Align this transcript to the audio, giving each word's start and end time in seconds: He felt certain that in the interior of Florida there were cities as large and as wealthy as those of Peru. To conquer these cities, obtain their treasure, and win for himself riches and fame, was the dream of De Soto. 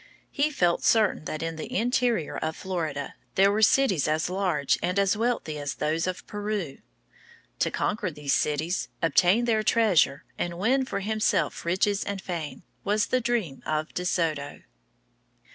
He 0.31 0.49
felt 0.49 0.83
certain 0.83 1.25
that 1.25 1.43
in 1.43 1.57
the 1.57 1.71
interior 1.77 2.35
of 2.37 2.55
Florida 2.55 3.13
there 3.35 3.51
were 3.51 3.61
cities 3.61 4.07
as 4.07 4.31
large 4.31 4.79
and 4.81 4.97
as 4.97 5.15
wealthy 5.15 5.59
as 5.59 5.75
those 5.75 6.07
of 6.07 6.25
Peru. 6.25 6.79
To 7.59 7.69
conquer 7.69 8.09
these 8.09 8.33
cities, 8.33 8.87
obtain 9.03 9.45
their 9.45 9.61
treasure, 9.61 10.23
and 10.39 10.57
win 10.57 10.85
for 10.85 11.01
himself 11.01 11.65
riches 11.65 12.03
and 12.03 12.19
fame, 12.19 12.63
was 12.83 13.05
the 13.05 13.21
dream 13.21 13.61
of 13.63 13.93
De 13.93 14.03
Soto. 14.03 14.63